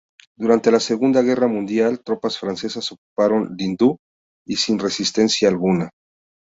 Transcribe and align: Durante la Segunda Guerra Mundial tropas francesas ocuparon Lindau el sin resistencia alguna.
Durante 0.35 0.71
la 0.71 0.79
Segunda 0.79 1.21
Guerra 1.21 1.45
Mundial 1.47 2.01
tropas 2.03 2.39
francesas 2.39 2.91
ocuparon 2.91 3.55
Lindau 3.55 3.99
el 4.47 4.57
sin 4.57 4.79
resistencia 4.79 5.47
alguna. 5.47 5.91